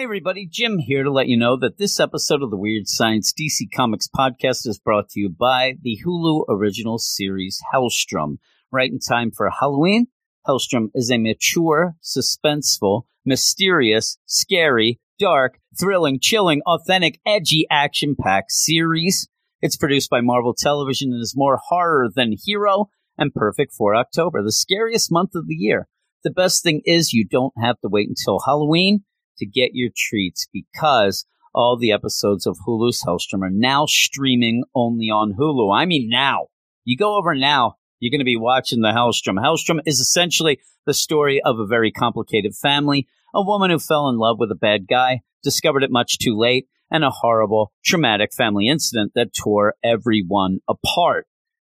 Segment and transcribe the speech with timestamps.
[0.00, 3.34] Hey, everybody, Jim here to let you know that this episode of the Weird Science
[3.38, 8.38] DC Comics podcast is brought to you by the Hulu original series Helstrom.
[8.72, 10.06] Right in time for Halloween,
[10.48, 19.28] Helstrom is a mature, suspenseful, mysterious, scary, dark, thrilling, chilling, authentic, edgy, action packed series.
[19.60, 22.86] It's produced by Marvel Television and is more horror than hero
[23.18, 25.88] and perfect for October, the scariest month of the year.
[26.24, 29.04] The best thing is you don't have to wait until Halloween
[29.40, 35.06] to get your treats because all the episodes of Hulu's Helstrom are now streaming only
[35.06, 35.76] on Hulu.
[35.76, 36.46] I mean, now.
[36.84, 39.38] You go over now, you're going to be watching the Helstrom.
[39.38, 44.16] Helstrom is essentially the story of a very complicated family, a woman who fell in
[44.16, 48.68] love with a bad guy, discovered it much too late, and a horrible, traumatic family
[48.68, 51.26] incident that tore everyone apart.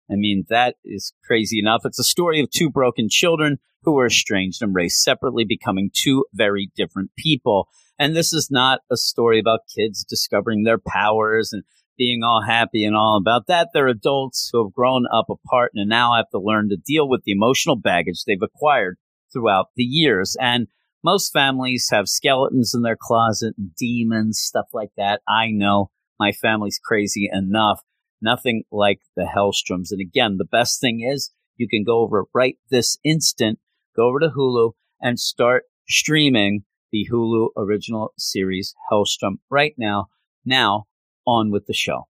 [0.09, 1.81] I mean, that is crazy enough.
[1.85, 6.25] It's a story of two broken children who were estranged and raised separately, becoming two
[6.33, 7.69] very different people.
[7.99, 11.63] And this is not a story about kids discovering their powers and
[11.97, 13.69] being all happy and all about that.
[13.73, 17.23] They're adults who have grown up apart and now have to learn to deal with
[17.23, 18.97] the emotional baggage they've acquired
[19.33, 20.35] throughout the years.
[20.39, 20.67] And
[21.03, 25.21] most families have skeletons in their closet, demons, stuff like that.
[25.27, 27.81] I know my family's crazy enough.
[28.21, 29.91] Nothing like the Helstroms.
[29.91, 33.59] And again, the best thing is you can go over right this instant,
[33.95, 40.07] go over to Hulu and start streaming the Hulu original series Helstrom right now.
[40.45, 40.85] Now,
[41.25, 42.07] on with the show.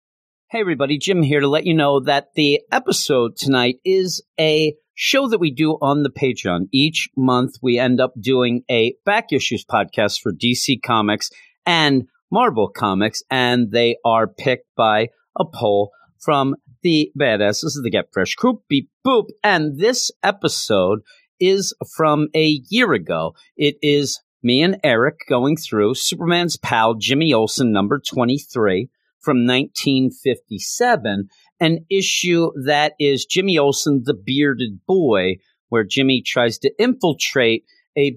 [0.50, 5.28] Hey, everybody, Jim here to let you know that the episode tonight is a show
[5.28, 6.68] that we do on the Patreon.
[6.72, 11.30] Each month, we end up doing a back issues podcast for DC Comics
[11.64, 17.62] and Marvel Comics, and they are picked by a poll from the badass.
[17.62, 19.26] This is the Get Fresh crew, Beep Boop.
[19.42, 21.00] And this episode
[21.38, 23.34] is from a year ago.
[23.56, 28.88] It is me and Eric going through Superman's pal, Jimmy Olsen, number 23
[29.20, 31.28] from 1957,
[31.60, 35.36] an issue that is Jimmy Olsen, the bearded boy,
[35.68, 37.64] where Jimmy tries to infiltrate
[37.96, 38.16] a,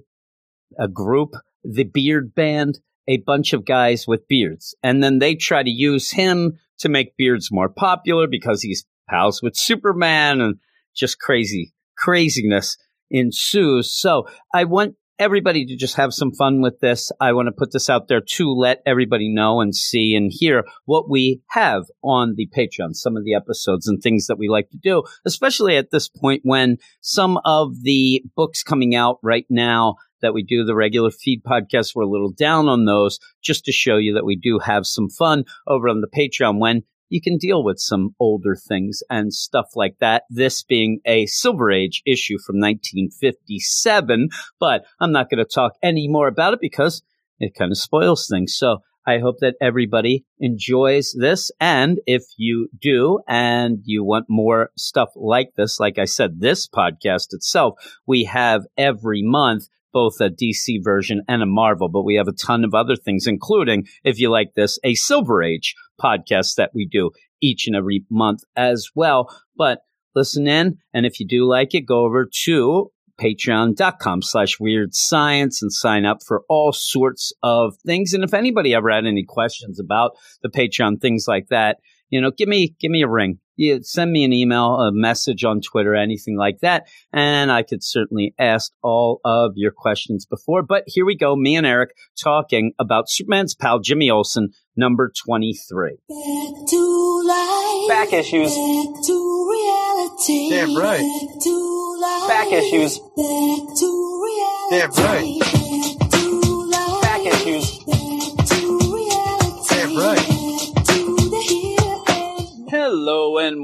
[0.79, 4.75] a group, the Beard Band, a bunch of guys with beards.
[4.83, 9.41] And then they try to use him to make beards more popular because he's pals
[9.41, 10.55] with Superman and
[10.95, 12.77] just crazy craziness
[13.09, 13.91] ensues.
[13.91, 17.09] So I want everybody to just have some fun with this.
[17.21, 20.65] I want to put this out there to let everybody know and see and hear
[20.83, 24.69] what we have on the Patreon, some of the episodes and things that we like
[24.71, 29.95] to do, especially at this point when some of the books coming out right now
[30.21, 31.95] that we do the regular feed podcast.
[31.95, 35.09] We're a little down on those just to show you that we do have some
[35.09, 39.67] fun over on the Patreon when you can deal with some older things and stuff
[39.75, 40.23] like that.
[40.31, 44.29] This being a Silver Age issue from 1957,
[44.59, 47.03] but I'm not going to talk any more about it because
[47.37, 48.55] it kind of spoils things.
[48.57, 51.51] So I hope that everybody enjoys this.
[51.59, 56.67] And if you do, and you want more stuff like this, like I said, this
[56.67, 57.75] podcast itself,
[58.07, 62.33] we have every month both a DC version and a Marvel, but we have a
[62.33, 66.85] ton of other things, including, if you like this, a Silver Age podcast that we
[66.85, 67.11] do
[67.41, 69.33] each and every month as well.
[69.55, 69.79] But
[70.15, 75.61] listen in, and if you do like it, go over to patreon.com slash weird science
[75.61, 78.13] and sign up for all sorts of things.
[78.13, 80.11] And if anybody ever had any questions about
[80.41, 81.77] the Patreon, things like that,
[82.09, 85.43] you know, give me, give me a ring you send me an email, a message
[85.43, 90.63] on Twitter, anything like that, and I could certainly ask all of your questions before.
[90.63, 95.97] But here we go, me and Eric talking about Superman's pal Jimmy Olsen, number twenty-three.
[96.09, 97.89] Back to life.
[97.89, 98.49] Back issues.
[98.49, 100.49] Back to reality.
[100.49, 100.99] Damn right.
[100.99, 102.27] Back to life.
[102.27, 102.99] Back issues.
[102.99, 104.79] Back to reality.
[104.79, 105.62] Damn right.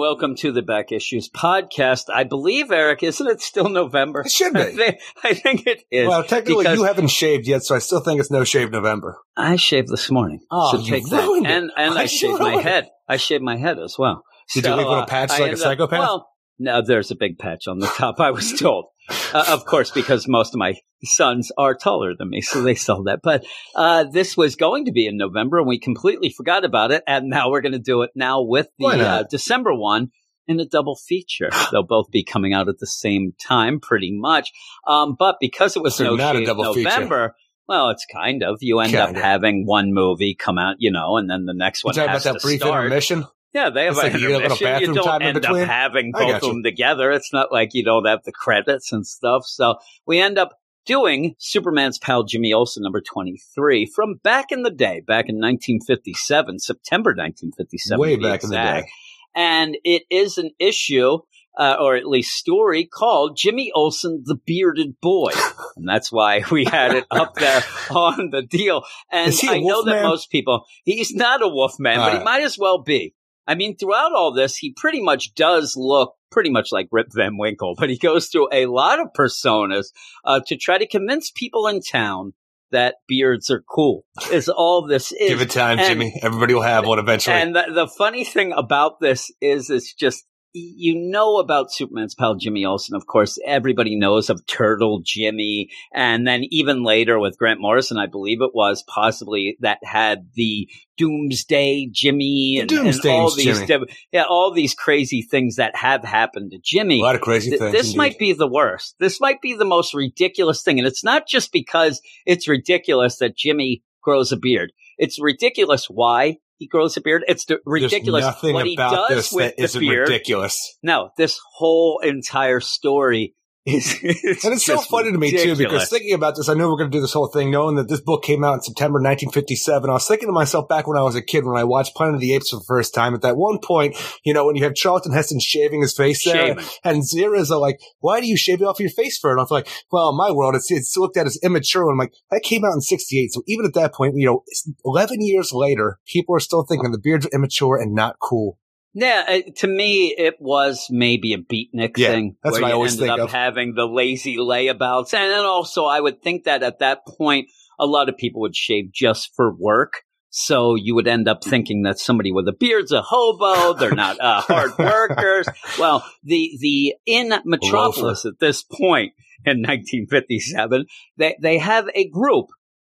[0.10, 2.06] Welcome to the Back Issues podcast.
[2.12, 4.22] I believe, Eric, isn't it still November?
[4.22, 4.60] It should be.
[4.62, 6.08] I think, I think it is.
[6.08, 9.20] Well, technically, you haven't shaved yet, so I still think it's no shave November.
[9.38, 10.40] I shaved this morning.
[10.50, 11.24] Oh, so you take that.
[11.24, 11.46] it.
[11.46, 12.64] And and Why'd I shaved my it?
[12.64, 12.90] head.
[13.08, 14.24] I shaved my head as well.
[14.52, 16.00] Did you leave a uh, patch I like a ended up- psychopath?
[16.00, 16.30] Well,
[16.60, 18.20] no, there's a big patch on the top.
[18.20, 18.86] I was told,
[19.34, 23.02] uh, of course, because most of my sons are taller than me, so they saw
[23.04, 23.22] that.
[23.24, 23.46] But
[23.76, 27.04] uh, this was going to be in November, and we completely forgot about it.
[27.08, 30.10] And now we're going to do it now with the uh, December one
[30.48, 31.50] in a double feature.
[31.72, 34.52] They'll both be coming out at the same time, pretty much.
[34.88, 36.90] Um, but because it was So no not a double feature.
[36.90, 37.36] November.
[37.68, 38.58] Well, it's kind of.
[38.62, 39.22] You end up Kinda.
[39.22, 42.26] having one movie come out, you know, and then the next You one talking has
[42.26, 42.86] about that to brief start.
[42.86, 43.26] intermission?
[43.54, 44.90] Yeah, they have It's like you get a intermission.
[44.90, 47.12] You don't time in end up having both of them together.
[47.12, 49.46] It's not like you don't have the credits and stuff.
[49.46, 49.76] So
[50.06, 55.02] we end up doing Superman's pal Jimmy Olsen, number 23, from back in the day,
[55.02, 58.00] back in 1957, September 1957.
[58.00, 58.44] Way back exact.
[58.44, 58.90] in the day.
[59.36, 61.20] And it is an issue
[61.58, 65.32] uh, or at least story called Jimmy Olsen, the Bearded Boy.
[65.76, 67.62] and that's why we had it up there
[67.92, 68.84] on the deal.
[69.12, 72.58] And I know that most people, he's not a wolf man, but he might as
[72.58, 73.14] well be.
[73.50, 77.36] I mean, throughout all this, he pretty much does look pretty much like Rip Van
[77.36, 79.88] Winkle, but he goes through a lot of personas
[80.24, 82.34] uh, to try to convince people in town
[82.72, 84.06] that beards are cool.
[84.32, 85.30] Is all this is.
[85.30, 86.20] Give it time, and, Jimmy.
[86.22, 87.36] Everybody will have one eventually.
[87.36, 92.36] And the, the funny thing about this is, it's just you know about Superman's pal
[92.36, 93.38] Jimmy Olsen, of course.
[93.46, 98.56] Everybody knows of Turtle Jimmy, and then even later with Grant Morrison, I believe it
[98.56, 100.68] was possibly that had the
[100.98, 103.88] Doomsday Jimmy and, and all these, Jimmy.
[104.12, 107.00] yeah, all these crazy things that have happened to Jimmy.
[107.00, 107.72] A lot of crazy Th- things.
[107.72, 107.98] This indeed.
[107.98, 108.96] might be the worst.
[109.00, 113.38] This might be the most ridiculous thing, and it's not just because it's ridiculous that
[113.38, 114.72] Jimmy grows a beard.
[114.98, 115.86] It's ridiculous.
[115.86, 116.38] Why?
[116.60, 117.24] He grows a beard.
[117.28, 118.24] It's ridiculous.
[118.24, 120.10] There's nothing what about he does this with that the beard.
[120.10, 120.78] ridiculous.
[120.84, 123.34] No, this whole entire story
[123.76, 126.68] is, it's and it's so funny to me too because thinking about this, I knew
[126.68, 128.62] we are going to do this whole thing, knowing that this book came out in
[128.62, 129.90] September 1957.
[129.90, 132.16] I was thinking to myself back when I was a kid when I watched Planet
[132.16, 133.14] of the Apes for the first time.
[133.14, 136.56] At that one point, you know, when you have Charlton Heston shaving his face there,
[136.56, 136.66] Shaving.
[136.84, 139.44] and Zira's are like, "Why do you shave it off your face for?" And I
[139.44, 142.14] was like, "Well, in my world, it's it's looked at as immature." And I'm like,
[142.32, 144.44] that came out in '68, so even at that point, you know,
[144.86, 148.58] 11 years later, people are still thinking the beards are immature and not cool.
[148.94, 152.36] Yeah, uh, to me, it was maybe a beatnik Yeah, thing.
[152.44, 153.32] that's where what I you always ended think up of.
[153.32, 157.50] having the lazy layabouts, and then also I would think that at that point,
[157.80, 160.02] a lot of people would shave just for work.
[160.32, 163.74] So you would end up thinking that somebody with a beard's a hobo.
[163.74, 165.48] They're not uh, hard workers.
[165.80, 169.14] Well, the the in Metropolis at this point
[169.46, 170.86] in 1957,
[171.18, 172.48] they they have a group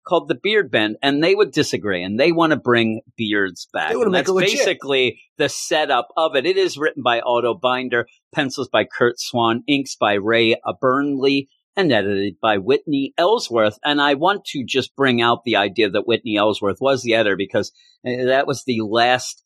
[0.09, 3.89] called the Beard Band, and they would disagree, and they want to bring beards back.
[3.89, 6.47] They And make that's basically the setup of it.
[6.47, 11.91] It is written by Otto Binder, pencils by Curt Swan, inks by Ray Burnley, and
[11.91, 13.77] edited by Whitney Ellsworth.
[13.85, 17.37] And I want to just bring out the idea that Whitney Ellsworth was the editor
[17.37, 17.71] because
[18.05, 19.43] uh, that was the last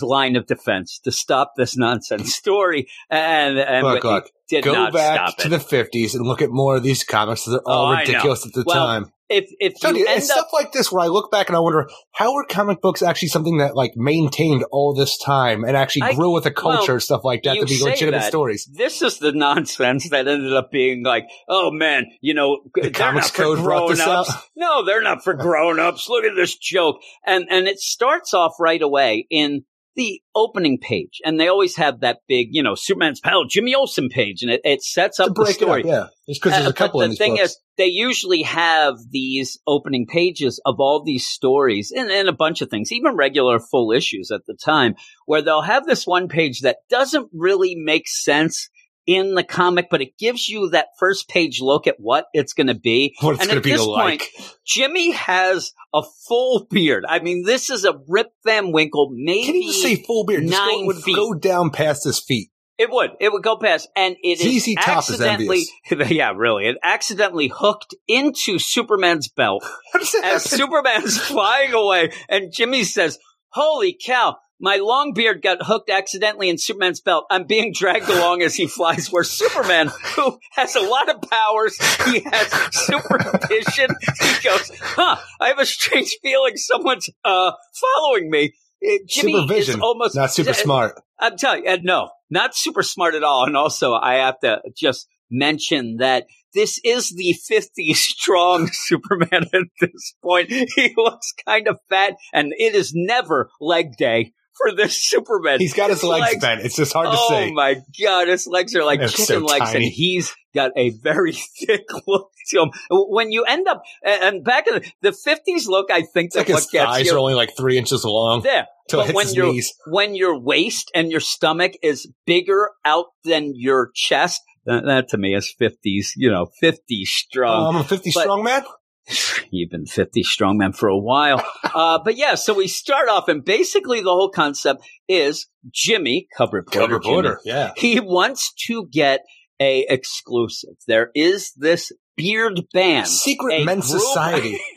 [0.00, 2.86] line of defense to stop this nonsense story.
[3.10, 7.02] And, and Whitney did Go back to the 50s and look at more of these
[7.04, 7.44] comics.
[7.44, 9.12] They're all Oh, ridiculous at the Well, time.
[9.30, 11.56] if if So you it's end stuff up like this where I look back and
[11.56, 15.76] I wonder how were comic books actually something that like maintained all this time and
[15.78, 18.28] actually I- grew with a culture well, and stuff like that to be legitimate that.
[18.28, 18.68] stories.
[18.70, 23.30] this is the nonsense that ended up being like, oh man, you know, they're Comics
[23.30, 24.26] Code brought this out?
[24.54, 26.08] No, they're not for grown-ups.
[26.10, 26.96] Look at this joke.
[27.26, 29.64] And and it starts off right away in
[29.96, 31.20] the opening page.
[31.24, 34.42] And they always have that big, you know, Superman's pal Jimmy Olsen page.
[34.42, 35.82] And it, it sets up the story.
[35.82, 36.06] up, yeah.
[36.28, 37.50] Just because there's Uh, a couple in the thing books.
[37.50, 42.62] is, they usually have these opening pages of all these stories and, and a bunch
[42.62, 44.94] of things, even regular full issues at the time,
[45.26, 48.68] where they'll have this one page that doesn't really make sense
[49.06, 52.68] in the comic, but it gives you that first page look at what it's going
[52.68, 53.14] to be.
[53.20, 54.20] what it's and going to at be this like.
[54.20, 57.04] point, Jimmy has a full beard.
[57.08, 60.44] I mean, this is a Rip Van Winkle, maybe Can you just say full beard?
[60.44, 61.16] Nine would feet.
[61.16, 62.50] go down past his feet.
[62.76, 63.10] It would.
[63.20, 65.64] It would go past, and it is ZZ Top is accidentally.
[66.08, 66.66] yeah, really.
[66.66, 70.42] It accidentally hooked into Superman's belt How does that as?
[70.44, 73.18] Superman's flying away, and Jimmy says,
[73.50, 77.26] "Holy cow!" My long beard got hooked accidentally in Superman's belt.
[77.30, 79.10] I'm being dragged along as he flies.
[79.10, 83.90] Where Superman, who has a lot of powers, he has supervision.
[84.20, 85.16] He goes, "Huh?
[85.40, 90.32] I have a strange feeling someone's uh, following me." Uh, Jimmy Supervision, is almost Not
[90.32, 91.00] super smart.
[91.18, 93.44] I'm telling you, no, not super smart at all.
[93.46, 99.62] And also, I have to just mention that this is the 50 strong Superman at
[99.80, 100.50] this point.
[100.50, 105.58] He looks kind of fat, and it is never leg day for this Superman.
[105.60, 106.60] He's got his legs, bent.
[106.62, 107.50] It's just hard to oh say.
[107.50, 109.84] oh my god, his legs are like They're chicken so legs, tiny.
[109.86, 111.32] and he's got a very
[111.66, 112.70] thick look to him.
[112.90, 116.52] When you end up, and back in the, 50s look, I think It's like that
[116.52, 118.42] what his gets thighs you are only like three inches long.
[118.44, 119.72] it But hits when his your knees.
[119.86, 125.18] when your waist and your stomach is bigger out than your chest, that, that to
[125.18, 126.12] me is fifties.
[126.16, 127.68] You know, fifty strong.
[127.68, 128.62] Um, oh, I'm a 50 but- strong man.
[129.50, 132.34] You've been fifty strong man for a while, uh, but yeah.
[132.34, 137.72] So we start off, and basically the whole concept is Jimmy, cover reporter, Jimmy, yeah.
[137.76, 139.20] he wants to get
[139.60, 140.76] a exclusive.
[140.86, 144.60] There is this beard band, Secret a Men's Society.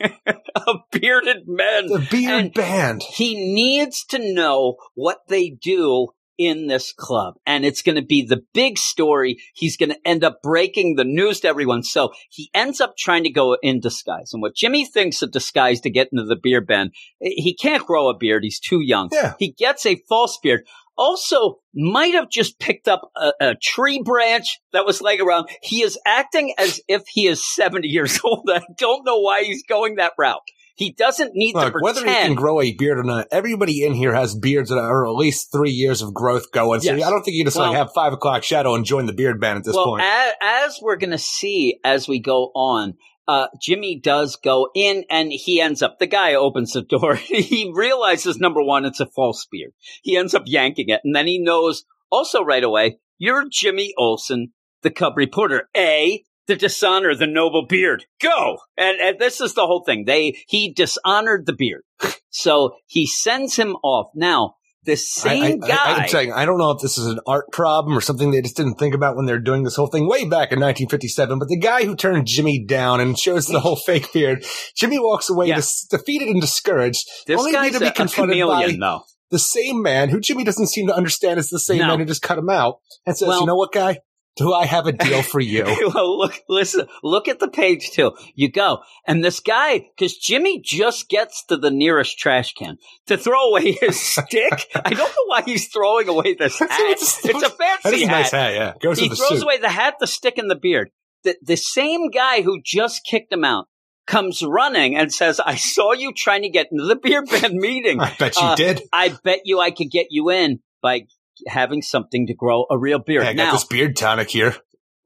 [0.66, 3.02] of bearded men The beard And- band.
[3.02, 6.08] he needs to know what they do
[6.38, 9.38] in this club and it's going to be the big story.
[9.54, 11.82] He's going to end up breaking the news to everyone.
[11.82, 14.30] So he ends up trying to go in disguise.
[14.32, 16.92] And what Jimmy thinks of disguise to get into the beer band,
[17.22, 18.44] eh, he can't grow a beard.
[18.44, 19.08] He's too young.
[19.12, 19.34] Yeah.
[19.38, 20.62] He gets a false beard.
[20.96, 25.48] Also, might have just picked up a, a tree branch that was laying around.
[25.62, 28.48] He is acting as if he is 70 years old.
[28.52, 30.40] I don't know why he's going that route.
[30.78, 31.82] He doesn't need Look, to pretend.
[31.82, 35.06] whether he can grow a beard or not, everybody in here has beards that are
[35.08, 36.80] at least three years of growth going.
[36.80, 37.04] So Yes.
[37.04, 39.58] I don't think you just like have five o'clock shadow and join the beard band
[39.58, 40.04] at this well, point.
[40.04, 42.94] As, as we're going to see as we go on,
[43.26, 47.16] uh, Jimmy does go in and he ends up, the guy opens the door.
[47.16, 49.72] he realizes, number one, it's a false beard.
[50.02, 51.00] He ends up yanking it.
[51.02, 55.68] And then he knows also right away, you're Jimmy Olsen, the Cub reporter.
[55.76, 58.06] A, to dishonor the noble beard.
[58.20, 58.58] Go!
[58.76, 60.04] And, and this is the whole thing.
[60.06, 61.82] They, he dishonored the beard.
[62.30, 64.10] So he sends him off.
[64.14, 65.76] Now, the same I, I, guy.
[65.76, 68.42] I, am saying I don't know if this is an art problem or something they
[68.42, 71.38] just didn't think about when they're doing this whole thing way back in 1957.
[71.38, 74.44] But the guy who turned Jimmy down and shows the whole fake beard,
[74.76, 75.56] Jimmy walks away Yeah.
[75.56, 77.08] dis- defeated and discouraged.
[77.26, 79.02] this only guy's to be a, a confronted chameleon, by though.
[79.30, 81.88] the same man who Jimmy doesn't seem to understand is the same No.
[81.88, 83.98] man who just cut him out and says, Well- "You know what, guy?
[84.38, 85.64] Do I have a deal for you?"
[85.94, 88.12] well, look, listen, look at the page too.
[88.34, 88.78] You go.
[89.06, 93.72] And this guy, cause Jimmy just gets to the nearest trash can to throw away
[93.72, 94.66] his stick.
[94.74, 96.70] I don't know why he's throwing away this hat.
[96.70, 98.12] It's- It's a that fancy is a hat.
[98.12, 98.54] nice hat.
[98.54, 99.42] Yeah, goes He with the throws suit.
[99.44, 100.90] away the hat, the stick, and the beard.
[101.24, 103.66] The, the same guy who just kicked him out
[104.06, 108.00] comes running and says, I saw you trying to get into the beer band meeting.
[108.00, 108.82] I bet you Uh, did.
[108.92, 111.02] I bet you I could get you in by
[111.46, 113.22] having something to grow a real beard.
[113.24, 114.56] Hey, I got now, this beard tonic here.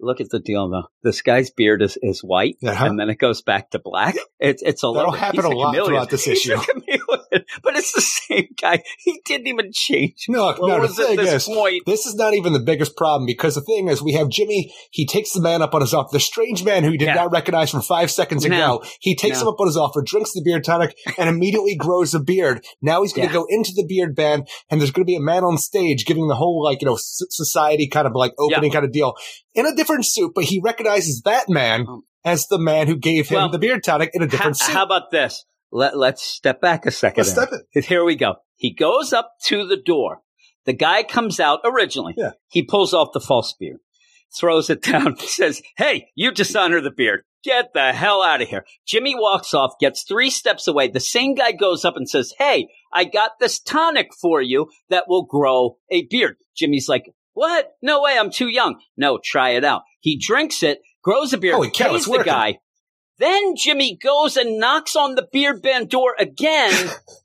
[0.01, 0.85] look at the deal though.
[1.03, 2.87] This guy's beard is, is white Uh-huh.
[2.87, 4.17] and then it goes back to black.
[4.41, 5.87] It's it's a That'll little- happen a lot chameleon.
[5.87, 6.57] throughout this issue.
[7.62, 8.83] But it's the same guy.
[8.99, 10.27] He didn't even change.
[10.29, 10.75] No, What no.
[10.75, 11.83] The was at thing this is, point?
[11.87, 14.73] This is not even the biggest problem because the thing is, we have Jimmy.
[14.91, 16.09] He takes the man up on his offer.
[16.12, 17.15] The strange man who he did Yeah.
[17.15, 18.57] not recognize from five seconds No.
[18.57, 18.85] ago.
[19.01, 19.43] He takes No.
[19.43, 22.65] him up on his offer, drinks the beard tonic, and immediately grows a beard.
[22.81, 23.41] Now he's going to Yeah.
[23.41, 26.29] go into the beard band, and there's going to be a man on stage giving
[26.29, 29.15] the whole like you know society kind of like opening kind of deal
[29.55, 33.29] in a different suit, but he recognizes that man Um, as the man who gave
[33.29, 34.73] him well, the beard tonic in a different suit.
[34.73, 35.45] how about this?
[35.73, 37.23] Let, let's step back a second.
[37.25, 37.85] Let's step it.
[37.87, 38.35] Here we go.
[38.57, 40.19] He goes up to the door.
[40.67, 42.14] The guy comes out originally.
[42.17, 42.33] Yeah.
[42.49, 43.79] He pulls off the false beard,
[44.38, 47.23] throws it down, says, Hey, you dishonor the beard.
[47.43, 48.64] Get the hell out of here.
[48.87, 50.87] Jimmy walks off, gets three steps away.
[50.88, 55.05] The same guy goes up and says, Hey, I got this tonic for you that
[55.09, 56.37] will grow a beard.
[56.57, 57.73] Jimmy's like, What?
[57.83, 58.17] No way.
[58.17, 58.79] I'm too young.
[58.97, 59.83] No, try it out.
[60.00, 62.26] He drinks it, grows a beard, Holy cow, pays the working.
[62.26, 62.59] guy.
[63.23, 66.73] Then Jimmy goes and knocks on the beard band door again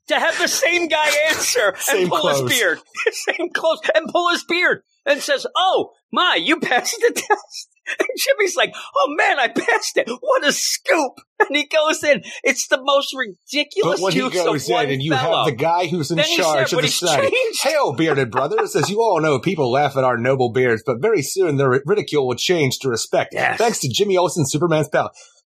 [0.06, 2.40] to have the same guy answer Same and pull clothes.
[2.52, 2.78] his beard.
[3.12, 7.68] Same clothes and pull his beard and says, Oh, my, you passed the test.
[7.88, 10.08] And Jimmy's like, Oh man, I passed it.
[10.20, 11.14] What a scoop.
[11.40, 12.22] And he goes in.
[12.42, 15.44] It's the most ridiculous But when he goes in and you fellow.
[15.44, 17.62] have the guy who's in Then charge of the society, changed.
[17.62, 18.74] Hail, bearded brothers!
[18.74, 22.26] As you all know, people laugh at our noble beards, but very soon their ridicule
[22.26, 23.34] will change to respect.
[23.34, 23.56] Yes.
[23.58, 25.12] Thanks to Jimmy Olsen, Superman's pal.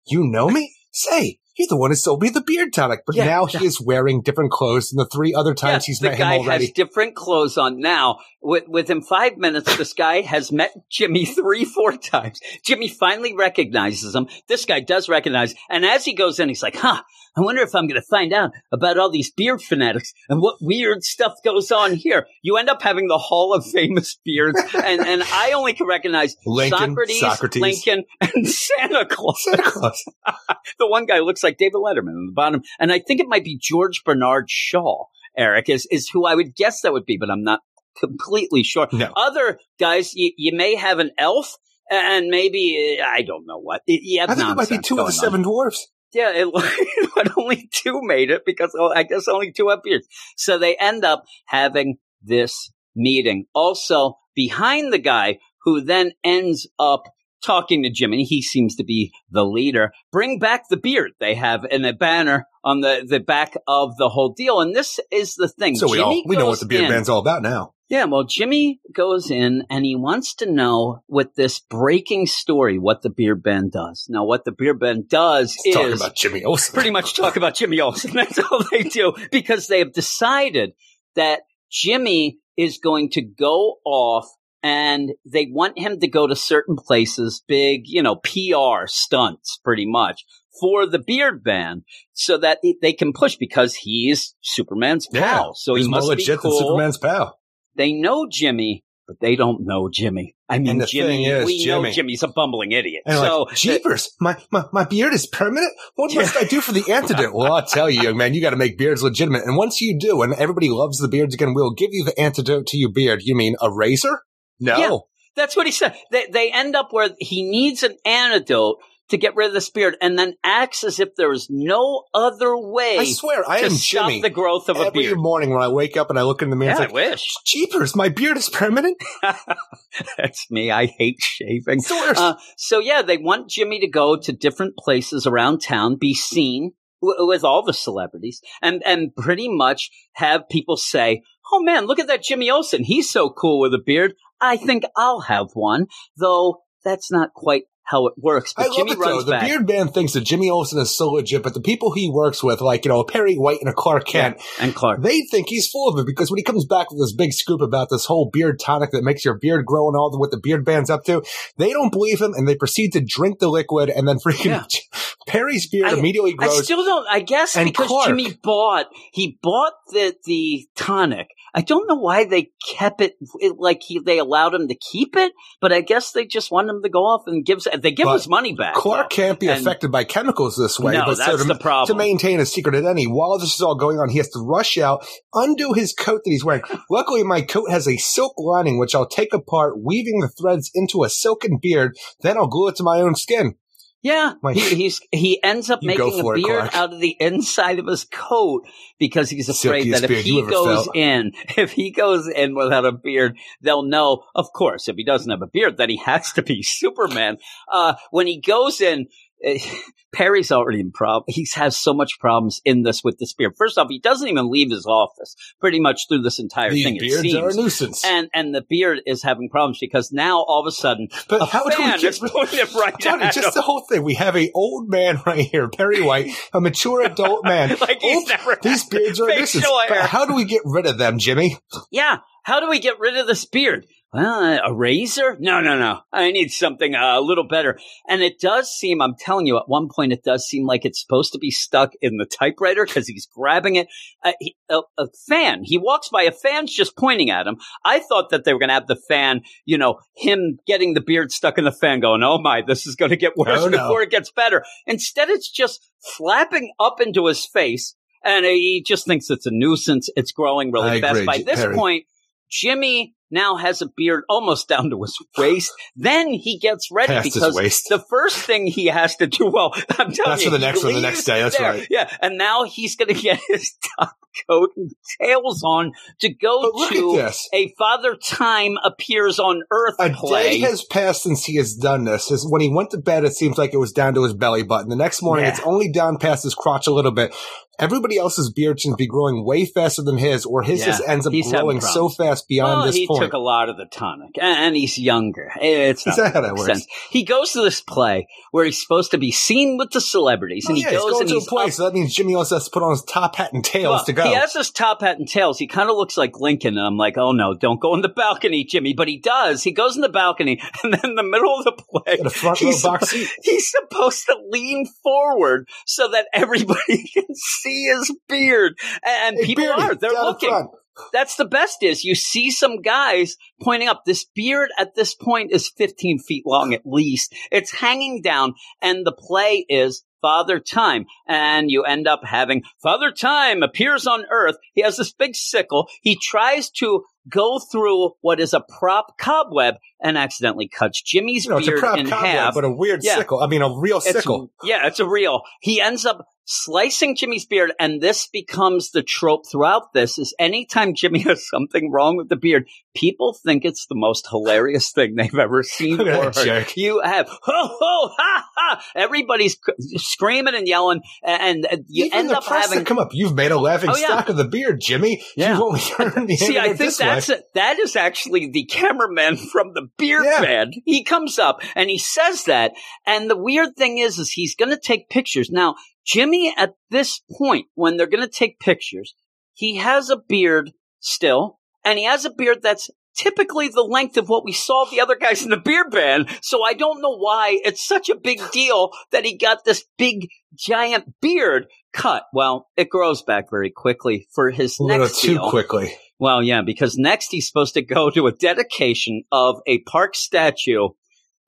[0.06, 0.74] You know me?
[0.94, 3.24] Say, he's the one who sold me the beard tonic, but Yeah.
[3.24, 6.18] now he is wearing different clothes than the three other Yeah, times he's the met
[6.18, 6.66] guy him already.
[6.66, 8.18] has different clothes on now.
[8.42, 12.40] With, within five minutes, this guy has met Jimmy three, four times.
[12.64, 14.26] Jimmy finally recognizes him.
[14.48, 15.54] This guy does recognize.
[15.70, 17.02] And as he goes in, he's like, huh,
[17.36, 20.56] I wonder if I'm going to find out about all these beard fanatics and what
[20.60, 22.26] weird stuff goes on here.
[22.42, 24.60] You end up having the Hall of Famous beards.
[24.74, 27.62] and, and I only can recognize Lincoln, Socrates, Socrates.
[27.62, 29.42] Lincoln, and Santa Claus.
[29.44, 30.04] Santa Claus.
[30.78, 33.44] the one guy looks like David Letterman on the bottom, and I think it might
[33.44, 35.04] be George Bernard Shaw.
[35.36, 37.60] Eric is is who I would guess that would be, but I'm not
[37.98, 38.88] completely sure.
[38.92, 39.10] No.
[39.16, 41.56] Other guys, you, you may have an elf,
[41.90, 43.80] and maybe I don't know what.
[43.86, 45.12] You have I think it might be two of the going on.
[45.12, 45.88] seven dwarfs.
[46.12, 46.48] Yeah, it,
[47.14, 50.02] but only two made it because oh, I guess only two appeared.
[50.36, 53.46] So they end up having this meeting.
[53.54, 57.04] Also, behind the guy who then ends up
[57.42, 59.92] talking to Jimmy, he seems to be the leader.
[60.10, 61.12] Bring back the beard.
[61.20, 64.60] They have in a banner on the, the back of the whole deal.
[64.60, 65.74] And this is the thing.
[65.76, 67.74] So we all we know what the beard in- band's all about now.
[67.88, 73.02] yeah, well, Jimmy goes in and he wants to know with this breaking story what
[73.02, 74.06] the beer band does.
[74.08, 76.74] Now, what the beer band does Let's talk is about Jimmy Olsen.
[76.74, 78.12] pretty much talk about Jimmy Olsen.
[78.14, 80.72] That's all they do because they have decided
[81.16, 84.28] that Jimmy is going to go off
[84.62, 89.86] and they want him to go to certain places, big, you know, PR stunts pretty
[89.86, 90.24] much
[90.60, 95.54] for the beard band so that they- can push because he's Superman's Yeah, pal.
[95.54, 96.50] So He's he more must be legit cool.
[96.50, 97.38] than Superman's pal.
[97.74, 100.36] they know Jimmy, but they don't know Jimmy.
[100.48, 103.02] I mean, Jimmy, is, we know Jimmy- Jimmy's a bumbling idiot.
[103.06, 105.72] And so like, jeepers, my, my, my beard is permanent?
[105.94, 107.32] What must I do for the antidote?
[107.34, 109.44] Well, I'll tell you, young man, you got to make beards legitimate.
[109.46, 112.66] And once you do, and everybody loves the beards again, we'll give you the antidote
[112.68, 113.22] to your beard.
[113.24, 114.20] You mean a razor?
[114.60, 114.78] No.
[114.78, 114.96] Yeah.
[115.34, 115.94] That's what he said.
[116.10, 118.76] They they end up where he needs an antidote
[119.08, 122.56] to get rid of the spirit, and then acts as if there is no other
[122.56, 124.22] way I swear, I to am stop Jimmy.
[124.22, 125.06] the growth of a beard.
[125.12, 126.94] Every morning when I wake up and I look in the mirror, Yeah, it's I
[126.94, 127.34] wish.
[127.44, 128.96] jeepers, my beard is permanent?
[130.16, 130.70] That's me.
[130.70, 131.78] I hate shaving.
[131.78, 132.20] It's the worst.
[132.20, 136.72] Uh, so yeah, they want Jimmy to go to different places around town, be seen
[137.02, 141.98] w- with all the celebrities, and and pretty much have people say, "Oh man, look
[141.98, 142.84] at that Jimmy Olsen.
[142.84, 144.14] He's so cool with a beard.
[144.42, 145.86] I think I'll have one."
[146.18, 148.52] Though that's not quite how it works.
[148.56, 149.22] But I love Jimmy it though.
[149.22, 149.42] The back.
[149.44, 152.60] beard man thinks that Jimmy Olsen is so legit, but the people he works with,
[152.60, 155.02] like, you know, Perry White and a Clark Kent, and Clark.
[155.02, 157.60] they think he's full of it because when he comes back with this big scoop
[157.60, 160.38] about this whole beard tonic that makes your beard grow and all the, what the
[160.40, 161.22] beard band's up to,
[161.58, 164.64] they don't believe him and they proceed to drink the liquid and then freaking Yeah.
[165.26, 166.60] Perry's beard I- immediately grows.
[166.60, 167.06] I still don't.
[167.10, 168.08] I guess And because Clark.
[168.08, 171.28] Jimmy bought, he bought the the tonic.
[171.54, 175.16] I don't know why they kept it, it like he they allowed him to keep
[175.16, 177.60] it, but I guess they just want him to go off and give.
[177.80, 178.74] They give But his money back.
[178.74, 179.14] Clark though.
[179.16, 181.86] can't be And- affected by chemicals this way, No, but so that's to, the problem.
[181.94, 184.78] to maintain a secret identity, while this is all going on, he has to rush
[184.78, 186.62] out, undo his coat that he's wearing.
[186.90, 191.04] Luckily, my coat has a silk lining, which I'll take apart, weaving the threads into
[191.04, 191.96] a silken beard.
[192.22, 193.56] Then I'll glue it to my own skin.
[194.02, 196.74] Yeah, he, he's he ends up You making a it, beard Clark.
[196.76, 198.66] out of the inside of his coat
[198.98, 200.96] because he's afraid Silkiest that if he goes felt.
[200.96, 204.24] in, if he goes in without a beard, they'll know.
[204.34, 207.38] Of course, if he doesn't have a beard, that he has to be Superman.
[207.70, 209.06] Uh, when he goes in.
[210.14, 211.24] Perry's already in problem.
[211.28, 213.54] He has so much problems in this with the beard.
[213.56, 216.96] First off, he doesn't even leave his office pretty much through this entire These thing.
[216.96, 217.34] It beards seems.
[217.36, 218.04] are a nuisance.
[218.04, 221.44] and and the beard is having problems because now all of a sudden but a
[221.46, 223.52] how do we fan get is pointing right Johnny, just him.
[223.54, 224.02] the whole thing.
[224.02, 227.70] We have a old man right here, Perry White, a mature adult man.
[227.80, 229.66] like he's Old- never These beards are a nuisance.
[229.88, 231.56] But how do we get rid of them, Jimmy?
[231.90, 232.18] Yeah.
[232.44, 233.86] How do we get rid of this beard?
[234.12, 235.38] Well, a razor?
[235.40, 236.00] No, no, no.
[236.12, 237.78] I need something uh, a little better.
[238.06, 241.00] And it does seem, I'm telling you, at one point it does seem like it's
[241.00, 243.88] supposed to be stuck in the typewriter because he's grabbing it.
[244.22, 245.62] Uh, he, a, a fan.
[245.64, 247.56] He walks by, a fan's just pointing at him.
[247.86, 251.00] I thought that they were going to have the fan, you know, him getting the
[251.00, 253.68] beard stuck in the fan going, oh my, this is going to get worse Oh,
[253.68, 253.78] no.
[253.78, 254.62] before it gets better.
[254.86, 255.80] Instead, it's just
[256.16, 257.96] flapping up into his face.
[258.22, 260.10] And he just thinks it's a nuisance.
[260.16, 261.12] It's growing really I fast.
[261.14, 261.74] agree, By this Perry.
[261.74, 262.04] point,
[262.50, 265.72] Jimmy now has a beard almost down to his waist.
[265.96, 267.54] then he gets ready Past because
[267.88, 270.84] the first thing he has to do, well, I'm telling That's you, for the next
[270.84, 271.42] one, the next day.
[271.42, 271.72] That's there.
[271.72, 271.86] right.
[271.90, 274.16] Yeah, and now he's going to get his top
[274.48, 274.90] coat and
[275.20, 280.58] tails on to go oh, But to a Father Time appears on Earth A play.
[280.58, 282.28] day has passed since he has done this.
[282.28, 284.62] His, when he went to bed, it seems like it was down to his belly
[284.62, 284.88] button.
[284.88, 285.52] The next morning, Yeah.
[285.52, 287.34] it's only down past his crotch a little bit.
[287.78, 291.02] Everybody else's beard seems to be growing way faster than his, or his Yeah, just
[291.06, 293.21] ends up he's growing so fast beyond well, this point.
[293.24, 295.50] Took a lot of the tonic, and, and he's younger.
[295.60, 296.66] Eh, it's not Is that how that works?
[296.66, 296.86] sense.
[297.10, 300.70] He goes to this play where he's supposed to be seen with the celebrities, Oh,
[300.70, 301.68] and he goes he's going and to a place.
[301.68, 303.84] up So that means Jimmy also has to put on his top hat and tails
[303.98, 304.24] Well, to go.
[304.24, 305.58] He has his top hat and tails.
[305.58, 306.76] He kind of looks like Lincoln.
[306.76, 308.94] And I'm like, oh no, don't go in the balcony, Jimmy.
[308.94, 309.62] But he does.
[309.62, 312.58] He goes in the balcony, and then in the middle of the play, a front
[312.58, 313.28] he's, box seat.
[313.42, 318.74] he's supposed to lean forward so that everybody can see his beard.
[319.06, 319.94] And Hey, people Beardy, are.
[319.94, 320.48] They're the looking.
[320.50, 320.70] front.
[321.12, 324.04] That's the best is you see some guys pointing up.
[324.04, 327.34] This beard at this point is 15 feet long at least.
[327.50, 331.06] It's hanging down and the play is Father Time.
[331.26, 334.56] And you end up having Father Time appears on earth.
[334.72, 335.88] He has this big sickle.
[336.00, 341.50] He tries to go through what is a prop cobweb and accidentally cuts Jimmy's You
[341.52, 342.54] know, it's a beard prop in cobweb, half.
[342.54, 343.16] but a weird Yeah.
[343.16, 343.40] sickle.
[343.40, 344.50] I mean, a real It's- sickle.
[344.64, 345.42] Yeah, it's a real.
[345.60, 350.92] He ends up slicing Jimmy's beard, and this becomes the trope throughout this is anytime
[350.94, 355.38] Jimmy has something wrong with the beard, people think it's the most hilarious thing they've
[355.38, 356.66] ever seen or heard.
[356.76, 358.82] You have ho ho ha ha.
[358.96, 359.56] Everybody's
[359.96, 363.10] screaming and yelling, and uh, you Even end the up having come up.
[363.12, 364.06] You've made a laughing Oh, yeah.
[364.06, 365.22] stock of the beard, Jimmy.
[365.36, 365.52] Yeah.
[365.52, 367.44] You've only earned the See, I think this that's it.
[367.54, 370.40] That is actually the cameraman from the beard Yeah.
[370.40, 370.74] band.
[370.84, 372.72] He comes up and he says that.
[373.06, 375.50] And the weird thing is, is he's going to take pictures.
[375.50, 375.74] Now,
[376.06, 379.14] Jimmy, at this point, when they're going to take pictures,
[379.54, 384.28] he has a beard still, and he has a beard that's typically the length of
[384.28, 386.26] what we saw the other guys in the beard band.
[386.40, 390.28] So I don't know why it's such a big deal that he got this big
[390.54, 392.24] giant beard cut.
[392.32, 395.50] Well, it grows back very quickly for his A next too deal.
[395.50, 395.94] quickly.
[396.22, 400.90] Well, yeah, because next he's supposed to go to a dedication of a park statue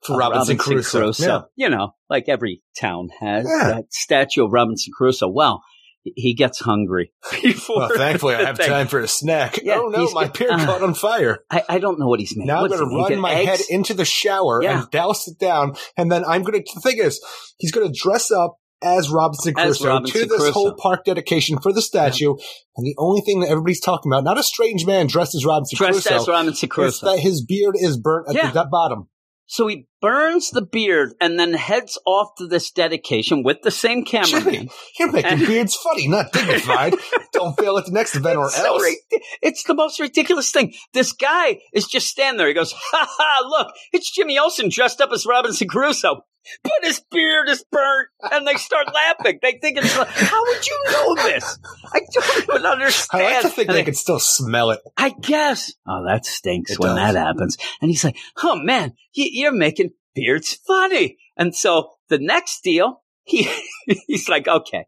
[0.03, 1.13] For of Robinson, Crusoe.
[1.17, 1.43] Yeah.
[1.55, 3.67] You know, like every town has Yeah.
[3.75, 5.29] that statue of Robinson Crusoe.
[5.29, 5.63] Well,
[6.03, 7.13] he gets hungry.
[7.41, 8.67] before Well, thankfully, I have thing.
[8.67, 9.59] time for a snack.
[9.63, 11.39] Yeah, oh no, my beard uh, caught on fire.
[11.49, 12.45] I, I don't know what he's made.
[12.45, 13.47] Now I'm going to run my eggs?
[13.49, 14.81] head into the shower Yeah.
[14.81, 16.71] and douse it down, and then I'm going to.
[16.75, 17.23] The thing is,
[17.59, 20.51] he's going to dress up as Robinson Crusoe Robinson to this Crusoe.
[20.53, 22.35] whole park dedication for the statue.
[22.75, 25.77] And the only thing that everybody's talking about, not a strange man dressed as Robinson
[25.77, 27.05] dressed Crusoe, as Robinson Crusoe.
[27.11, 28.51] that his beard is burnt at Yeah.
[28.51, 29.09] the bottom.
[29.47, 34.03] So he burns the beard and then heads off to this dedication with the same
[34.03, 34.41] camera.
[34.41, 36.95] Jimmy, you're making And- beards funny, not dignified.
[37.31, 38.81] Don't fail at the next event or It's so else.
[38.83, 39.01] ri-
[39.43, 40.73] it's the most ridiculous thing.
[40.93, 42.47] This guy is just standing there.
[42.47, 43.47] He goes, "Ha ha!
[43.47, 46.21] Look, it's Jimmy Olsen dressed up as Robinson Crusoe,
[46.63, 49.39] but his beard is burnt." And they start laughing.
[49.41, 51.57] They think it's like, "How would you know this?"
[51.93, 53.23] I don't even I understand.
[53.23, 54.79] like to think And they I- could still smell it.
[54.97, 55.73] I guess.
[55.87, 57.13] Oh, that stinks It when does.
[57.13, 57.57] that happens.
[57.81, 63.49] And he's like, "Oh man, you're making beards funny." And so the next deal, he
[64.07, 64.85] he's like, "Okay,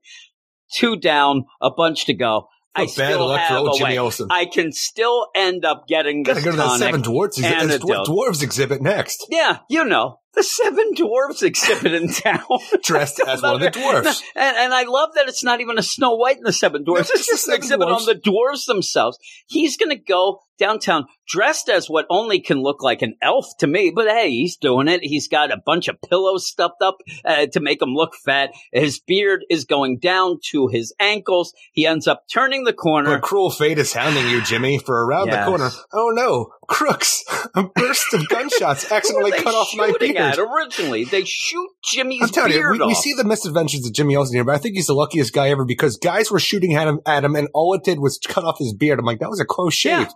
[0.73, 3.97] two down, a bunch to go." I bad still have a Jimmy.
[3.97, 4.27] Olsen.
[4.29, 6.77] I can still end up getting Gotta this go to that.
[6.77, 8.05] Seven Dwarfs antidote.
[8.07, 9.25] Dwarves exhibit next.
[9.31, 12.39] Yeah, you know the Seven Dwarfs exhibit in town.
[12.83, 14.23] Dressed as one of the dwarfs.
[14.35, 17.09] And, and I love that it's not even a Snow White in the Seven Dwarfs.
[17.09, 18.07] No, it's it's just an exhibit Dwarfs.
[18.07, 19.17] on the dwarves themselves.
[19.47, 23.67] He's going to go downtown dressed as what only can look like an elf to
[23.67, 25.01] me, but hey, he's doing it.
[25.03, 28.51] He's got a bunch of pillows stuffed up uh, to make him look fat.
[28.71, 31.53] His beard is going down to his ankles.
[31.73, 33.15] He ends up turning the corner.
[33.15, 35.45] But cruel fate is hounding you, Jimmy, for around Yes.
[35.45, 35.69] the corner.
[35.93, 37.23] Oh no, crooks!
[37.55, 40.17] A burst of gunshots accidentally cut off my beard.
[40.17, 41.05] at originally?
[41.05, 44.35] They shoot Jimmy's I'm telling you, beard we, we see the misadventures of Jimmy Olsen
[44.35, 46.99] here, but I think he's the luckiest guy ever because guys were shooting at him,
[47.05, 48.99] at him, and all it did was cut off his beard.
[48.99, 50.07] I'm like, that was a close shave.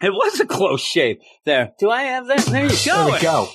[0.00, 0.08] Yeah.
[0.08, 1.18] It was a close shave.
[1.44, 1.72] There.
[1.78, 2.40] Do I have that?
[2.46, 3.48] There you There we go.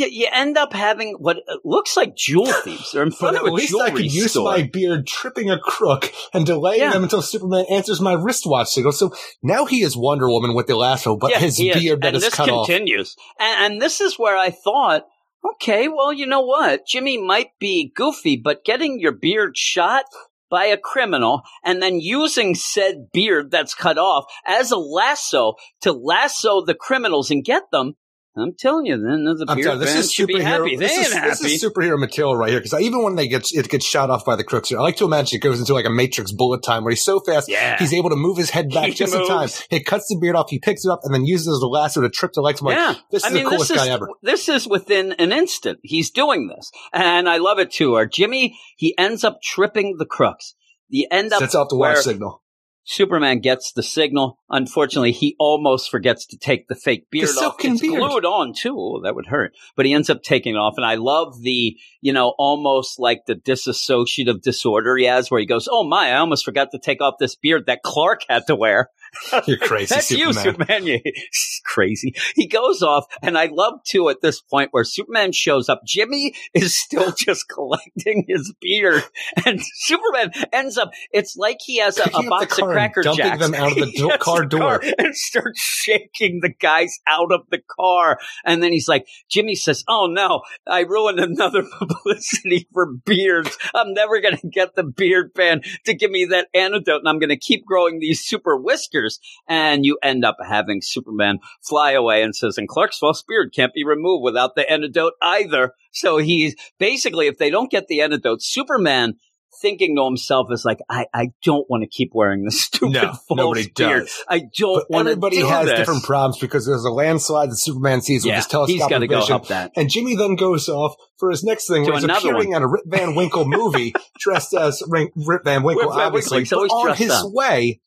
[0.00, 2.92] You, you end up having what uh, looks like jewel thieves.
[2.92, 4.50] They're in front at of a least jewelry I could use store.
[4.50, 6.92] my beard tripping a crook and delaying Yeah.
[6.92, 8.92] them until Superman answers my wristwatch signal.
[8.92, 12.16] So now he is Wonder Woman with the lasso, but Yeah, his beard that and
[12.16, 12.66] is this cut off.
[12.66, 13.16] continues.
[13.38, 15.06] And, and this is where I thought,
[15.54, 16.86] okay, well, you know what?
[16.86, 20.04] Jimmy might be goofy, but getting your beard shot
[20.50, 25.92] by a criminal and then using said beard that's cut off as a lasso to
[25.92, 27.94] lasso the criminals and get them.
[28.36, 30.42] I'm telling you, then the you, this is should be superhero.
[30.42, 30.76] happy.
[30.76, 31.28] They This ain't is, happy.
[31.30, 34.24] this is superhero material right here because even when they get it gets shot off
[34.24, 36.62] by the crooks, here, I like to imagine it goes into like a Matrix bullet
[36.62, 37.76] time where he's so fast, Yeah.
[37.78, 39.40] he's able to move his head back He just in time.
[39.42, 39.66] moves.
[39.68, 41.66] He cuts the beard off, he picks it up, and then uses it as a
[41.66, 42.60] lasso to trip the legs.
[42.60, 44.08] I'm like, yeah, this is mean, the coolest is, guy ever.
[44.22, 45.80] This is within an instant.
[45.82, 47.94] He's doing this, and I love it too.
[47.96, 50.54] Or Jimmy, he ends up tripping the crooks.
[50.88, 52.42] You end up Sets off the wire signal.
[52.90, 54.40] Superman gets the signal.
[54.50, 57.54] Unfortunately, he almost forgets to take the fake beard The off.
[57.60, 58.00] It's beard.
[58.00, 58.74] glued on too.
[58.76, 59.54] Oh, that would hurt.
[59.76, 63.26] But he ends up taking it off, and I love the, you know, almost like
[63.26, 67.00] the disassociative disorder he has, where he goes, "Oh my, I almost forgot to take
[67.00, 68.90] off this beard that Clark had to wear."
[69.46, 70.44] You're crazy, That's you, Superman.
[70.44, 70.86] Superman.
[70.86, 71.00] You
[71.64, 72.14] crazy.
[72.34, 75.82] He goes off, and I love too at this point where Superman shows up.
[75.86, 79.02] Jimmy is still just collecting his beard,
[79.44, 80.90] and Superman ends up.
[81.12, 83.38] It's like he has a, a box of Cracker dumping Jacks.
[83.40, 84.80] them out of the do- car door.
[84.98, 88.18] and starts shaking the guys out of the car.
[88.44, 93.56] And then he's like, Jimmy says, "Oh no, I ruined another publicity for beards.
[93.74, 97.18] I'm never going to get the beard band to give me that antidote, and I'm
[97.18, 98.99] going to keep growing these super whiskers."
[99.48, 103.72] And you end up having Superman fly away and says, "And Clark's false beard can't
[103.74, 108.42] be removed without the antidote either." So he's basically, if they don't get the antidote,
[108.42, 109.14] Superman.
[109.60, 113.12] Thinking to himself is like, I, I don't want to keep wearing this stupid No,
[113.28, 113.74] false beard.
[113.74, 114.24] does.
[114.28, 115.76] I don't want to everybody do has this.
[115.76, 119.06] different problems because there's a landslide that Superman sees with yeah, his telescopic got to
[119.08, 119.34] go vision.
[119.34, 119.72] up that.
[119.76, 122.68] And Jimmy then goes off for his next thing, To where he's appearing on a
[122.68, 125.10] Rip Van Winkle movie, dressed as Rip
[125.44, 126.38] Van Winkle, Rip Van obviously.
[126.38, 127.32] Winkle, he's always but on his up.
[127.32, 127.80] way,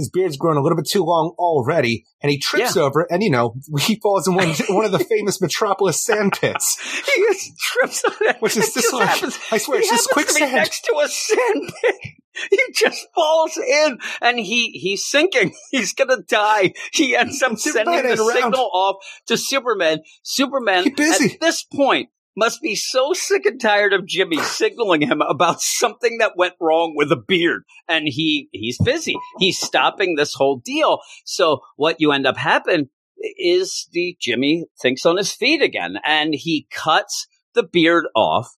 [0.00, 3.30] his beard's grown a little bit too long already, and he trips over, and you
[3.30, 6.78] know, he falls in one, one of the famous Metropolis sand pits.
[7.06, 8.36] He just trips on it.
[8.40, 9.38] Which is just like- happens.
[9.50, 10.52] I swear, it's just quicksand.
[10.52, 11.94] next to a sand pit.
[12.48, 15.52] He just falls in and he he's sinking.
[15.72, 16.72] He's gonna die.
[16.92, 18.36] He ends up Superman sending the around.
[18.36, 19.98] signal off to Superman.
[20.22, 21.34] Superman busy.
[21.34, 22.08] at this point
[22.40, 26.94] must be so sick and tired of Jimmy signaling him about something that went wrong
[26.96, 27.64] with a beard.
[27.86, 29.14] And he he's busy.
[29.38, 31.00] He's stopping this whole deal.
[31.26, 32.88] So what you end up happening
[33.38, 38.56] is the Jimmy thinks on his feet again and he cuts the beard off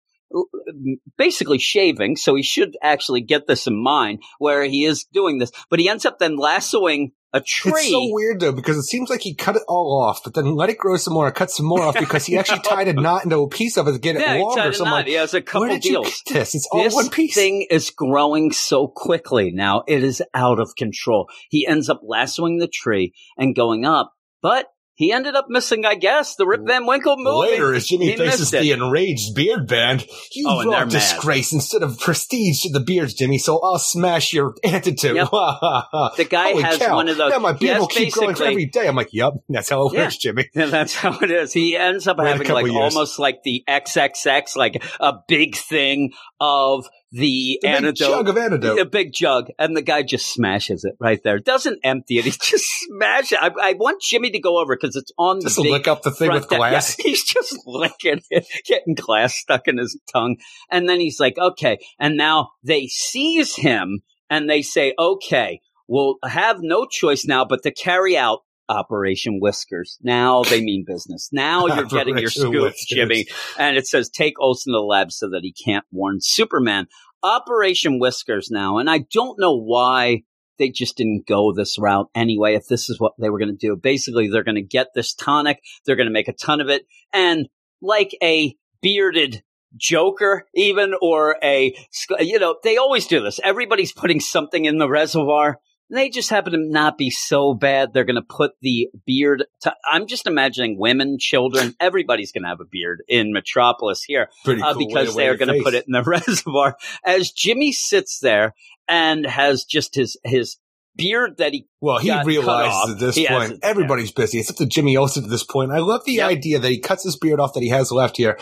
[1.17, 5.53] basically shaving, so he should actually get this in mind where he is doing this,
[5.71, 7.73] but he ends up then lassoing a tree.
[7.75, 10.55] It's so weird though because it seems like he cut it all off, but then
[10.55, 13.25] let it grow some more, cut some more off because he actually tied a knot
[13.25, 14.69] into a piece of it to get yeah, it longer.
[14.69, 16.07] He, so like, he has a couple where did deals.
[16.07, 17.35] You get this it's all this one piece.
[17.35, 21.29] thing is growing so quickly now; it is out of control.
[21.49, 25.95] He ends up lassoing the tree and going up, but he ended up missing, I
[25.95, 27.53] guess, the Rip Van Winkle movie.
[27.53, 30.91] Later, as Jimmy He faces the enraged beard band, you Oh, brought they're mad.
[30.91, 33.39] disgrace instead of prestige to the beards, Jimmy.
[33.39, 35.17] So I'll smash your antidote.
[35.17, 35.29] Yep.
[36.17, 36.95] The guy Holy has cow.
[36.97, 37.31] one of those.
[37.31, 38.87] Now my beard will keep growing every day.
[38.87, 40.03] I'm like, yep, that's how it Yeah.
[40.05, 40.49] works, Jimmy.
[40.55, 41.53] And that's how it is.
[41.53, 42.77] He ends up Wait having like years.
[42.95, 47.97] almost like the XXX, like a big thing of the, The big antidote.
[47.97, 48.79] jug of antidote.
[48.79, 51.39] A big jug, and the guy just smashes it right there.
[51.39, 53.39] Doesn't empty it; he just smashes it.
[53.41, 56.03] I, I want Jimmy to go over because it's on Just the big lick up
[56.03, 56.97] the thing with glass.
[56.99, 60.37] Yeah, he's just licking it, getting glass stuck in his tongue,
[60.71, 66.17] and then he's like, "Okay." And now they seize him, and they say, "Okay, we'll
[66.25, 68.41] have no choice now but to carry out."
[68.73, 69.99] Operation Whiskers.
[70.03, 71.29] Now they mean business.
[71.31, 72.87] Now you're getting your scoop, Whiskers.
[72.89, 73.27] Jimmy.
[73.59, 76.87] And it says, take Olsen to the lab so that he can't warn Superman.
[77.23, 78.79] Operation Whiskers now.
[78.79, 80.23] And I don't know why
[80.59, 83.67] they just didn't go this route anyway, if this is what they were going to
[83.67, 83.77] do.
[83.77, 86.87] Basically, they're going to get this tonic, they're going to make a ton of it,
[87.13, 87.49] and
[87.81, 89.43] like a bearded
[89.77, 91.75] Joker, even, or a,
[92.21, 93.41] you know, they always do this.
[93.43, 95.61] Everybody's putting something in the reservoir.
[95.93, 97.93] They just happen to not be so bad.
[97.93, 99.45] They're going to put the beard.
[99.63, 104.31] To, I'm just imagining women, children, everybody's going to have a beard in Metropolis here
[104.47, 106.77] uh, because they are going to put it in the reservoir.
[107.05, 108.55] As Jimmy sits there
[108.89, 110.57] and has just his his
[110.97, 114.39] beard that he Well, he realizes at this He point everybody's busy.
[114.39, 115.73] It's up to Jimmy Olsen at this point.
[115.73, 116.31] I love the Yep.
[116.31, 118.39] idea that he cuts his beard off that he has left here,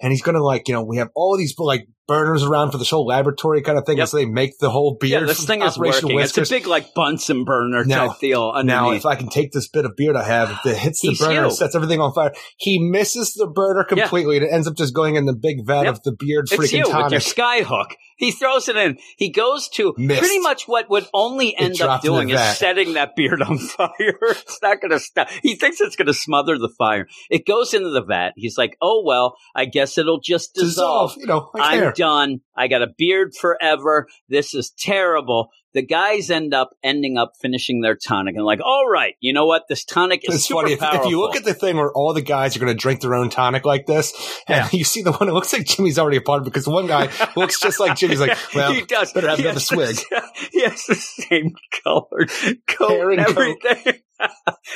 [0.00, 2.78] and he's going to like you know we have all these like burners around for
[2.78, 4.02] this whole laboratory kind of thing, Yep.
[4.02, 5.22] and so they make the whole beard.
[5.22, 6.14] yeah, this thing is working.
[6.14, 6.42] Whiskers.
[6.42, 8.66] It's a big like Bunsen burner Now- type deal underneath.
[8.82, 11.14] Now, if I can take this bit of beard I have, if it hits the
[11.18, 11.50] burner, you.
[11.50, 12.34] sets everything on fire.
[12.58, 14.02] He misses the burner Yeah.
[14.02, 15.94] completely, and it ends up just going in the big vat Yep.
[15.94, 17.22] of the beard it's freaking you with your tonic.
[17.66, 17.92] skyhook.
[18.18, 18.98] He throws it in.
[19.16, 20.20] He goes to Missed.
[20.20, 22.54] pretty much what would only end up dropped in the doing is vat.
[22.82, 23.88] Setting that beard on fire.
[23.98, 25.28] it's not going to stop.
[25.42, 27.06] He thinks it's going to smother the fire.
[27.30, 28.32] It goes into the vat.
[28.36, 32.40] He's like, "Oh well, I guess it'll just dissolve." Dissolve, you know, I'm done.
[32.56, 34.06] I got a beard forever.
[34.28, 35.50] This is terrible.
[35.74, 39.46] The guys end up ending up finishing their tonic and like, all right, you know
[39.46, 39.62] what?
[39.68, 41.00] This tonic is It's super funny if, powerful.
[41.04, 43.14] if you look at the thing where all the guys are going to drink their
[43.14, 44.12] own tonic like this,
[44.48, 46.68] and you see the one that looks like Jimmy's already a part of it because
[46.68, 48.20] one guy looks just like Jimmy's.
[48.20, 49.12] Like, well, he does.
[49.12, 49.96] better have He another swig.
[49.96, 51.52] the- he has the same
[51.84, 52.26] color,
[52.68, 53.56] coat Hair and and coat.
[53.66, 53.94] everything.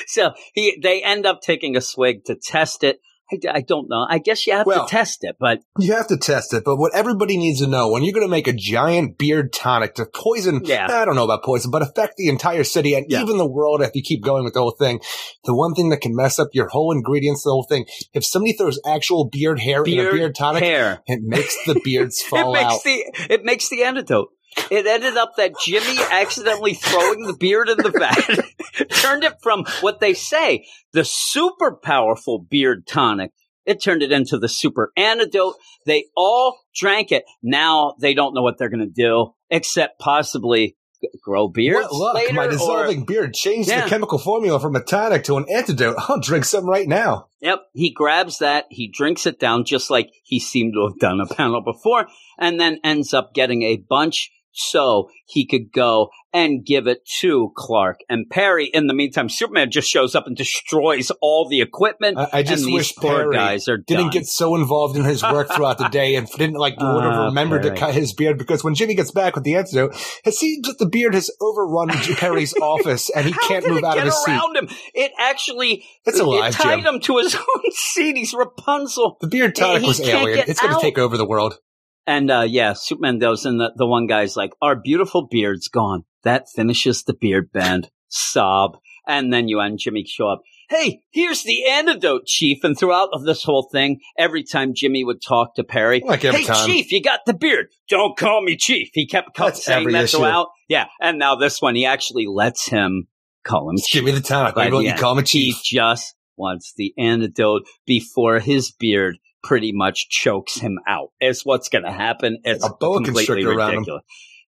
[0.07, 3.01] so he, they end up taking a swig to test it.
[3.33, 4.07] I, I don't know.
[4.09, 6.77] I guess you have Well, to test it, but You have to test it, but
[6.77, 10.07] what everybody needs to know when you're going to make a giant beard tonic to
[10.07, 10.87] poison, Yeah.
[10.89, 13.23] I don't know about poison, but affect the entire city and Yeah.
[13.23, 15.01] even the world if you keep going with the whole thing.
[15.45, 18.53] The one thing that can mess up your whole ingredients, the whole thing, if somebody
[18.53, 21.03] throws actual beard hair in a beard, beard tonic, hair.
[21.07, 22.85] it makes the beards It fall makes out.
[22.85, 24.29] the it makes the antidote.
[24.71, 29.65] It ended up that Jimmy accidentally throwing the beard in the vat turned it from
[29.81, 33.33] what they say the super powerful beard tonic.
[33.65, 35.55] It turned it into the super antidote.
[35.87, 37.25] They all drank it.
[37.43, 41.93] Now they don't know what they're going to do except possibly g- grow beards What
[41.93, 42.33] luck, later.
[42.35, 43.83] my or- dissolving beard changed Yeah.
[43.85, 45.97] the chemical formula from a tonic to an antidote.
[45.99, 47.27] I'll drink some right now.
[47.41, 51.21] Yep, he grabs that, he drinks it down just like he seemed to have done
[51.21, 52.07] a panel before,
[52.39, 57.51] and then ends up getting a bunch so he could go and give it to
[57.57, 58.67] Clark and Perry.
[58.67, 62.19] In the meantime, Superman just shows up and destroys all the equipment.
[62.19, 64.11] I, I just and wish Perry guys are didn't done.
[64.11, 67.25] get so involved in his work throughout the day and didn't like would have Ah,
[67.27, 70.67] remembered to cut his beard because when Jimmy gets back with the antidote, it seems
[70.67, 74.33] that the beard has overrun Perry's office and he can't move out of his seat.
[74.33, 74.69] him?
[74.95, 76.95] It actually It's alive, it tied Jim.
[76.97, 78.17] him to his own seat.
[78.17, 79.17] He's Rapunzel.
[79.21, 80.45] The beard tonic He was alien.
[80.49, 81.59] It's going to take over the world.
[82.07, 86.05] And uh, yeah, Superman goes, and the, the one guy's like, "Our beautiful beard's gone.
[86.23, 90.43] That finishes the beard band." Sob, and then you and Jimmy show up.
[90.69, 92.63] Hey, here's the antidote, Chief.
[92.65, 96.41] And throughout of this whole thing, every time Jimmy would talk to Perry, Like every
[96.41, 96.67] hey, time.
[96.69, 97.67] Chief, you got the beard.
[97.89, 98.89] Don't call me Chief.
[98.93, 100.19] He kept That's saying that issue.
[100.19, 100.49] throughout.
[100.69, 103.07] Yeah, and now this one, he actually lets him
[103.45, 104.01] call him Just Chief.
[104.01, 104.57] give me the tonic.
[104.57, 105.63] Let yeah, you call me He chief.
[105.65, 111.09] just wants the antidote before his beard pretty much chokes him out.
[111.21, 112.39] Is what's going to happen.
[112.45, 113.77] It's A boa completely constrictor around him.
[113.81, 114.03] ridiculous.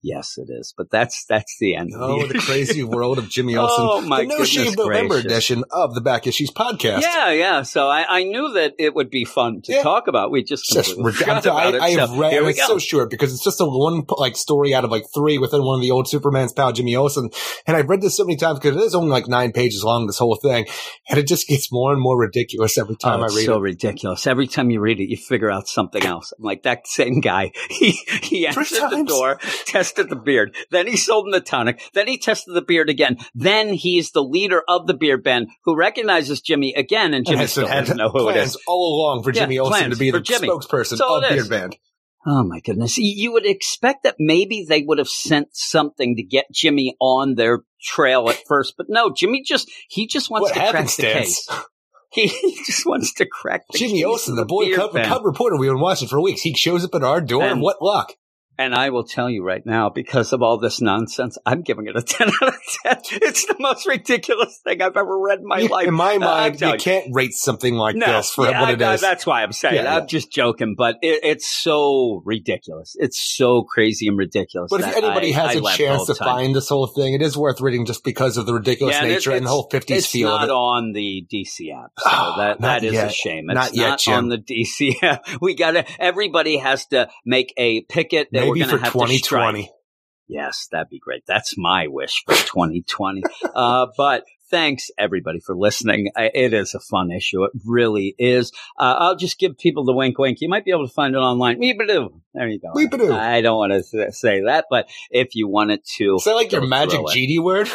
[0.08, 0.72] Yes, it is.
[0.78, 1.92] But that's that's the end.
[1.98, 3.76] Oh, the, the crazy world of Jimmy Olsen.
[3.80, 7.02] Oh my The No Shave November edition of the Back Issues podcast.
[7.02, 7.62] Yeah, yeah.
[7.64, 9.82] So I, I knew that it would be fun to Yeah.
[9.82, 10.30] talk about.
[10.30, 11.82] We just just forgot I, about it.
[11.82, 12.68] I have So read, here and we it's go.
[12.74, 15.76] so short because it's just a one like story out of like three within one
[15.80, 17.32] of the old Superman's pal Jimmy Olsen.
[17.66, 20.06] And I've read this so many times because it is only like nine pages long,
[20.06, 20.68] this whole thing.
[21.10, 23.46] And it just gets more and more ridiculous every time Oh, I read so it.
[23.46, 24.28] So ridiculous.
[24.28, 26.32] Every time you read it, you figure out something else.
[26.38, 27.52] I'm like that same guy.
[27.70, 27.92] He
[28.22, 29.40] he entered the door,
[29.96, 33.18] tested the beard, then he sold him the tonic, then he tested the beard again.
[33.34, 37.40] Then he's the leader of the beard band who recognizes Jimmy again, and And Jimmy
[37.40, 38.58] has still doesn't know who it is.
[38.68, 40.48] all along for Yeah, Jimmy Olsen to be the Jimmy.
[40.48, 41.50] spokesperson So of Beard.
[41.50, 41.78] Band.
[42.28, 42.98] Oh my goodness!
[42.98, 47.60] You- would expect that maybe they would have sent something to get Jimmy on their
[47.84, 49.12] trail at first, but no.
[49.16, 51.48] Jimmy just—he just wants What to crack the case.
[52.12, 55.56] He, he just wants to crack the Jimmy Olsen, of the boy cub, cub reporter
[55.58, 56.42] we've been watching for weeks.
[56.42, 58.14] He shows up at our door, and, And- what luck?
[58.58, 61.96] And I will tell you right now, because of all this nonsense, I'm giving it
[61.98, 62.54] a 10 out of
[62.86, 62.98] 10.
[63.22, 65.88] It's the most ridiculous thing I've ever read in my You- life.
[65.88, 68.82] in my Uh, mind, you can't rate something like no, this for yeah, what it
[68.82, 69.02] I- I- is.
[69.02, 70.06] that's why I'm saying Yeah, I'm yeah.
[70.06, 72.96] just joking, but it, it's so ridiculous.
[72.98, 74.70] It's so crazy and ridiculous.
[74.72, 76.26] But if anybody I- has I a chance to time.
[76.26, 79.32] find this whole thing, it is worth reading just because of the ridiculous it- nature
[79.32, 80.54] and the whole 50s it's feel not of it.
[80.54, 83.08] on the DC app, so Oh, that that is yet.
[83.10, 83.50] a shame.
[83.50, 84.14] It's Not yet, Jim.
[84.14, 85.26] on the DC app.
[85.42, 85.86] We got to.
[86.02, 88.30] Everybody has to make a picket.
[88.32, 89.72] we're Maybe for have 2020.
[90.28, 91.24] Yes, that'd be great.
[91.28, 93.24] That's my wish for 2020.
[93.56, 96.12] uh, but thanks everybody for listening.
[96.16, 97.44] It is a fun issue.
[97.44, 98.52] It really is.
[98.78, 100.40] Uh, I'll just give people the wink wink.
[100.42, 101.60] You might be able to find it online.
[101.60, 102.10] Weebadoo.
[102.34, 102.74] There you go.
[102.74, 103.12] Weebadoo.
[103.12, 106.16] I don't want to say that, but if you wanted to.
[106.16, 107.16] Is that like your magic through it.
[107.16, 107.70] GD word?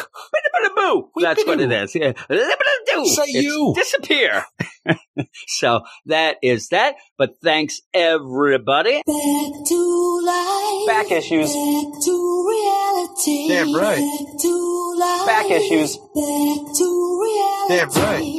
[0.75, 1.09] Boo.
[1.17, 1.93] That's what it is.
[1.93, 2.11] Weebadoo.
[2.11, 2.17] is.
[2.29, 3.03] Yeah.
[3.03, 3.73] Say It's you.
[3.75, 4.45] Disappear.
[5.47, 6.95] so that is that.
[7.17, 9.01] But thanks everybody.
[9.05, 10.87] Back to life.
[10.87, 11.47] Back issues.
[11.53, 13.47] Back to reality.
[13.47, 13.97] Damn right.
[13.97, 15.25] Back to life.
[15.27, 15.97] Back issues.
[15.97, 17.73] Back to reality.
[17.73, 18.37] Yeah, right.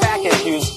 [0.00, 0.71] Back at.